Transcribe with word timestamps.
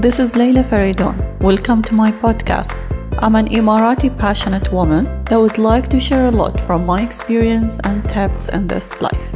This 0.00 0.20
is 0.20 0.36
Leila 0.36 0.62
Faridon. 0.62 1.40
Welcome 1.40 1.82
to 1.82 1.92
my 1.92 2.12
podcast. 2.12 2.78
I'm 3.18 3.34
an 3.34 3.48
Emirati 3.48 4.16
passionate 4.16 4.70
woman 4.72 5.24
that 5.24 5.40
would 5.40 5.58
like 5.58 5.88
to 5.88 5.98
share 5.98 6.26
a 6.26 6.30
lot 6.30 6.60
from 6.60 6.86
my 6.86 7.02
experience 7.02 7.80
and 7.82 8.08
tips 8.08 8.48
in 8.48 8.68
this 8.68 9.02
life. 9.02 9.34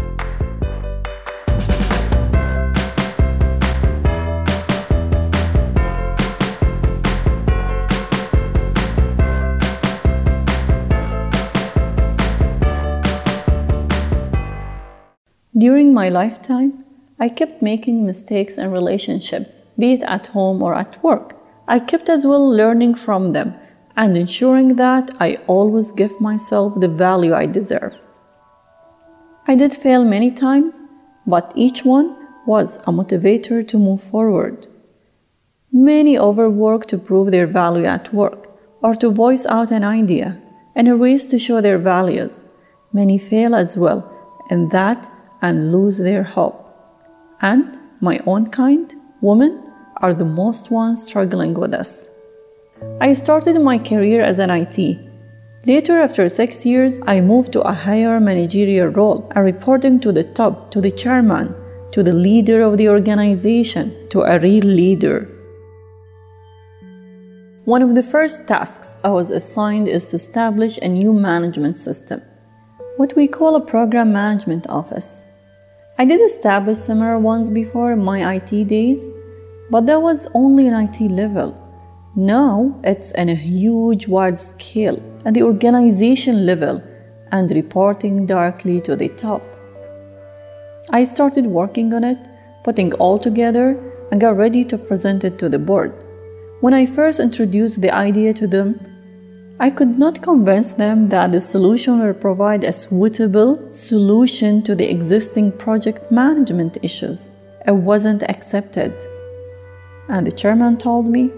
During 15.59 15.93
my 15.93 16.09
lifetime, 16.09 16.82
I 17.19 17.29
kept 17.29 17.63
making 17.63 18.07
mistakes 18.07 18.59
in 18.59 18.71
relationships, 18.71 19.63
be 19.79 19.93
it 19.95 20.03
at 20.03 20.29
home 20.29 20.63
or 20.63 20.75
at 20.75 21.03
work. 21.03 21.37
I 21.69 21.79
kept 21.79 22.09
as 22.09 22.27
well 22.27 22.49
learning 22.49 22.95
from 22.95 23.33
them 23.33 23.55
and 23.97 24.17
ensuring 24.17 24.77
that 24.77 25.11
I 25.21 25.37
always 25.47 25.93
give 25.93 26.21
myself 26.21 26.81
the 26.81 26.89
value 26.89 27.35
I 27.35 27.47
deserve. 27.47 27.99
I 29.47 29.55
did 29.55 29.75
fail 29.75 30.05
many 30.05 30.31
times, 30.31 30.81
but 31.27 31.53
each 31.55 31.85
one 31.85 32.17
was 32.47 32.77
a 32.79 32.93
motivator 32.93 33.67
to 33.69 33.79
move 33.79 34.03
forward. 34.03 34.67
Many 35.73 36.19
overwork 36.19 36.87
to 36.87 36.99
prove 36.99 37.31
their 37.31 37.47
value 37.47 37.85
at 37.85 38.13
work 38.13 38.49
or 38.83 38.95
to 38.97 39.11
voice 39.11 39.47
out 39.47 39.71
an 39.71 39.85
idea 39.85 40.41
and 40.75 40.89
a 40.89 40.95
race 40.95 41.27
to 41.29 41.39
show 41.39 41.61
their 41.61 41.79
values. 41.79 42.45
Many 42.93 43.19
fail 43.19 43.55
as 43.55 43.77
well, 43.77 44.11
and 44.51 44.71
that 44.71 45.11
and 45.41 45.73
lose 45.73 45.99
their 45.99 46.25
hope. 46.25 46.62
And 47.43 47.77
my 48.01 48.21
own 48.25 48.49
kind, 48.51 48.95
women, 49.21 49.63
are 49.97 50.15
the 50.15 50.25
most 50.25 50.71
ones 50.71 51.03
struggling 51.03 51.55
with 51.55 51.73
this. 51.73 52.11
I 53.01 53.13
started 53.13 53.61
my 53.61 53.79
career 53.79 54.23
as 54.23 54.39
an 54.39 54.51
IT. 54.51 54.99
Later, 55.67 55.99
after 56.01 56.29
six 56.29 56.65
years, 56.65 57.01
I 57.07 57.21
moved 57.21 57.53
to 57.53 57.63
a 57.63 57.73
higher 57.73 58.19
managerial 58.21 58.89
role 58.89 59.31
reporting 59.37 60.01
to 60.01 60.13
the 60.13 60.25
top, 60.25 60.71
to 60.71 60.81
the 60.81 60.91
chairman, 60.91 61.55
to 61.93 62.03
the 62.03 62.15
leader 62.15 62.63
of 62.63 62.79
the 62.79 62.89
organization, 62.89 64.09
to 64.11 64.23
a 64.23 64.39
real 64.39 64.65
leader. 64.65 65.29
One 67.65 67.83
of 67.83 67.95
the 67.95 68.03
first 68.03 68.49
tasks 68.49 68.99
I 69.05 69.11
was 69.11 69.31
assigned 69.31 69.87
is 69.87 70.11
to 70.11 70.17
establish 70.17 70.79
a 70.79 70.89
new 70.89 71.13
management 71.13 71.77
system, 71.77 72.21
what 72.97 73.15
we 73.15 73.29
call 73.29 73.55
a 73.55 73.61
program 73.65 74.13
management 74.13 74.67
office. 74.69 75.32
I 76.03 76.05
did 76.05 76.21
establish 76.21 76.79
similar 76.79 77.17
ones 77.17 77.49
before 77.49 77.93
in 77.93 78.03
my 78.03 78.35
IT 78.35 78.67
days, 78.67 79.09
but 79.71 79.87
that 79.87 80.03
was 80.03 80.27
only 80.35 80.67
an 80.67 80.75
IT 80.75 81.01
level. 81.13 81.57
Now 82.17 82.75
it's 82.83 83.13
in 83.13 83.29
a 83.29 83.37
huge 83.37 84.09
wide 84.09 84.41
scale 84.41 85.01
at 85.25 85.35
the 85.35 85.45
organization 85.45 86.45
level 86.45 86.83
and 87.31 87.49
reporting 87.53 88.27
directly 88.27 88.81
to 88.81 88.97
the 88.97 89.11
top. 89.11 89.43
I 90.91 91.05
started 91.05 91.47
working 91.47 91.95
on 91.95 92.03
it, 92.03 92.19
putting 92.65 92.93
all 92.95 93.17
together, 93.17 93.79
and 94.11 94.21
got 94.21 94.37
ready 94.37 94.65
to 94.65 94.77
present 94.77 95.23
it 95.23 95.39
to 95.39 95.49
the 95.49 95.61
board. 95.61 95.93
When 96.63 96.75
I 96.75 96.85
first 96.85 97.21
introduced 97.21 97.81
the 97.81 97.95
idea 97.95 98.35
to 98.35 98.49
them, 98.49 98.92
I 99.61 99.71
could 99.71 99.99
not 99.99 100.23
convince 100.23 100.73
them 100.73 101.09
that 101.11 101.31
the 101.31 101.41
solution 101.41 102.01
will 102.01 102.15
provide 102.15 102.65
a 102.65 102.73
suitable 102.73 103.69
solution 103.69 104.63
to 104.63 104.75
the 104.75 104.91
existing 104.91 105.53
project 105.53 106.11
management 106.11 106.79
issues. 106.83 107.31
It 107.67 107.73
wasn't 107.73 108.23
accepted. 108.25 108.93
And 110.09 110.27
the 110.27 110.33
chairman 110.33 110.79
told 110.79 111.07
me, 111.07 111.31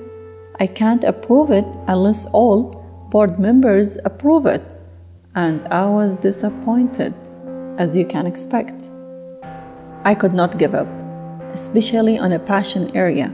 I 0.61 0.67
can't 0.67 1.05
approve 1.05 1.51
it 1.51 1.67
unless 1.89 2.27
all 2.27 2.83
board 3.11 3.39
members 3.39 3.99
approve 4.05 4.47
it. 4.47 4.63
And 5.35 5.65
I 5.67 5.85
was 5.87 6.17
disappointed, 6.17 7.13
as 7.79 7.97
you 7.97 8.07
can 8.07 8.27
expect. 8.27 8.91
I 10.05 10.15
could 10.15 10.35
not 10.35 10.59
give 10.59 10.75
up, 10.75 10.87
especially 11.53 12.19
on 12.19 12.33
a 12.33 12.39
passion 12.39 12.97
area. 12.97 13.33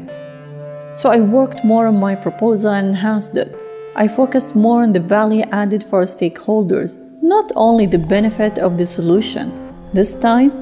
So 0.94 1.10
I 1.10 1.20
worked 1.20 1.64
more 1.64 1.86
on 1.86 2.00
my 2.00 2.14
proposal 2.14 2.70
and 2.72 2.88
enhanced 2.88 3.36
it. 3.36 3.69
I 3.96 4.06
focused 4.06 4.54
more 4.54 4.82
on 4.82 4.92
the 4.92 5.00
value 5.00 5.44
added 5.50 5.82
for 5.82 6.02
stakeholders, 6.02 6.96
not 7.22 7.50
only 7.56 7.86
the 7.86 7.98
benefit 7.98 8.58
of 8.58 8.78
the 8.78 8.86
solution. 8.86 9.50
This 9.92 10.14
time, 10.14 10.52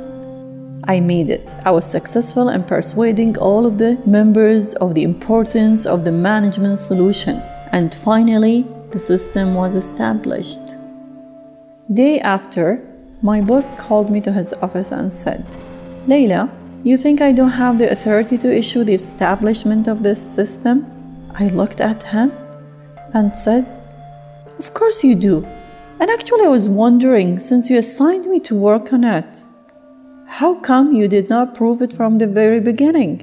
I 0.84 1.00
made 1.00 1.28
it. 1.28 1.47
I 1.67 1.71
was 1.71 1.84
successful 1.84 2.49
in 2.49 2.65
persuading 2.65 3.37
all 3.37 3.67
of 3.67 3.77
the 3.77 4.00
members 4.06 4.75
of 4.77 4.94
the 4.94 5.03
importance 5.03 5.84
of 5.84 6.05
the 6.06 6.12
management 6.12 6.78
solution, 6.78 7.43
and 7.72 7.94
finally, 7.94 8.65
the 8.93 8.99
system 8.99 9.55
was 9.55 9.77
established. 9.77 10.75
Day 11.93 12.21
after, 12.21 12.83
my 13.21 13.43
boss 13.43 13.75
called 13.75 14.11
me 14.11 14.22
to 14.22 14.33
his 14.33 14.55
office 14.55 14.91
and 14.91 15.12
said, 15.12 15.44
Leila, 16.06 16.50
you 16.83 16.97
think 16.97 17.21
I 17.21 17.33
don't 17.33 17.50
have 17.50 17.78
the 17.78 17.91
authority 17.91 18.38
to 18.38 18.56
issue 18.56 18.84
the 18.84 18.94
establishment 18.94 19.87
of 19.87 20.03
this 20.03 20.21
system? 20.21 20.87
I 21.34 21.49
looked 21.49 21.83
at 21.83 22.03
him 22.05 22.33
and 23.14 23.34
said, 23.34 23.66
Of 24.58 24.74
course 24.74 25.04
you 25.04 25.14
do. 25.14 25.46
And 26.00 26.10
actually, 26.10 26.44
I 26.44 26.48
was 26.48 26.69
wondering, 26.69 27.41
since 27.41 27.70
you 27.70 27.78
assigned 27.78 28.26
me 28.26 28.38
to 28.41 28.54
work 28.54 28.92
on 28.92 29.04
it, 29.04 29.44
how 30.26 30.54
come 30.54 30.92
you 30.92 31.08
did 31.08 31.28
not 31.28 31.54
prove 31.54 31.82
it 31.82 31.92
from 31.92 32.19
the 32.19 32.26
very 32.26 32.60
beginning, 32.60 33.14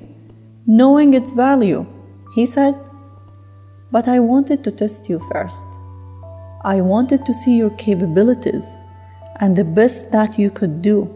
knowing 0.68 1.14
its 1.14 1.32
value? 1.32 1.86
He 2.34 2.46
said, 2.46 2.76
But 3.92 4.08
I 4.08 4.20
wanted 4.20 4.64
to 4.64 4.72
test 4.72 5.08
you 5.08 5.20
first. 5.32 5.66
I 6.64 6.82
wanted 6.82 7.26
to 7.26 7.34
see 7.34 7.58
your 7.58 7.70
capabilities 7.72 8.78
and 9.40 9.56
the 9.56 9.64
best 9.64 10.12
that 10.12 10.40
you 10.40 10.50
could 10.50 10.82
do. 10.82 11.10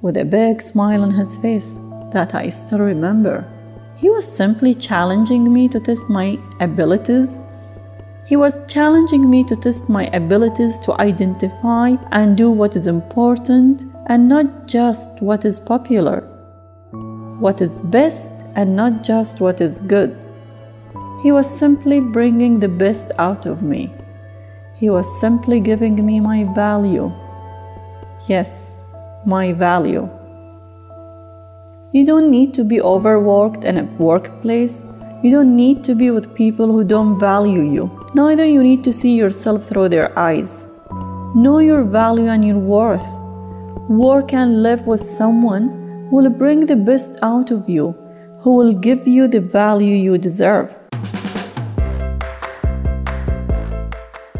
With 0.00 0.16
a 0.16 0.24
big 0.24 0.62
smile 0.62 1.02
on 1.02 1.10
his 1.10 1.36
face 1.36 1.78
that 2.12 2.34
I 2.34 2.48
still 2.48 2.78
remember. 2.78 3.44
He 3.96 4.08
was 4.08 4.30
simply 4.30 4.74
challenging 4.74 5.52
me 5.52 5.68
to 5.68 5.80
test 5.80 6.08
my 6.08 6.38
abilities 6.60 7.40
he 8.28 8.36
was 8.36 8.60
challenging 8.66 9.30
me 9.30 9.42
to 9.42 9.56
test 9.56 9.88
my 9.88 10.04
abilities 10.12 10.76
to 10.76 10.92
identify 11.00 11.96
and 12.12 12.36
do 12.36 12.50
what 12.50 12.76
is 12.76 12.86
important 12.86 13.84
and 14.08 14.28
not 14.28 14.66
just 14.66 15.22
what 15.22 15.46
is 15.46 15.58
popular, 15.58 16.20
what 17.38 17.62
is 17.62 17.80
best 17.80 18.30
and 18.54 18.76
not 18.76 19.02
just 19.02 19.40
what 19.40 19.62
is 19.62 19.80
good. 19.80 20.26
He 21.22 21.32
was 21.32 21.48
simply 21.48 22.00
bringing 22.00 22.60
the 22.60 22.68
best 22.68 23.12
out 23.18 23.46
of 23.46 23.62
me. 23.62 23.90
He 24.76 24.90
was 24.90 25.20
simply 25.20 25.58
giving 25.58 26.04
me 26.04 26.20
my 26.20 26.44
value. 26.54 27.10
Yes, 28.28 28.84
my 29.24 29.54
value. 29.54 30.06
You 31.92 32.04
don't 32.04 32.30
need 32.30 32.52
to 32.54 32.62
be 32.62 32.82
overworked 32.82 33.64
in 33.64 33.78
a 33.78 33.84
workplace. 33.84 34.84
You 35.22 35.30
don't 35.30 35.56
need 35.56 35.82
to 35.84 35.94
be 35.94 36.10
with 36.10 36.34
people 36.34 36.66
who 36.66 36.84
don't 36.84 37.18
value 37.18 37.62
you. 37.62 37.97
Neither 38.14 38.46
you 38.46 38.62
need 38.62 38.82
to 38.84 38.92
see 38.92 39.16
yourself 39.16 39.64
through 39.64 39.90
their 39.90 40.18
eyes. 40.18 40.66
Know 41.34 41.58
your 41.58 41.84
value 41.84 42.28
and 42.28 42.42
your 42.42 42.56
worth. 42.58 43.06
Work 43.88 44.32
and 44.32 44.62
live 44.62 44.86
with 44.86 45.00
someone 45.00 45.68
who 46.08 46.16
will 46.16 46.30
bring 46.30 46.64
the 46.64 46.76
best 46.76 47.18
out 47.22 47.50
of 47.50 47.68
you, 47.68 47.92
who 48.40 48.56
will 48.56 48.72
give 48.72 49.06
you 49.06 49.28
the 49.28 49.40
value 49.40 49.94
you 49.94 50.16
deserve. 50.16 50.74